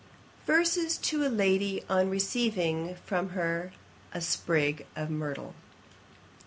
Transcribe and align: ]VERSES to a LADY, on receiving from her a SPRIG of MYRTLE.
]VERSES 0.47 0.97
to 0.97 1.23
a 1.23 1.29
LADY, 1.29 1.83
on 1.87 2.09
receiving 2.09 2.95
from 3.05 3.29
her 3.37 3.71
a 4.15 4.19
SPRIG 4.19 4.87
of 4.95 5.11
MYRTLE. 5.11 5.53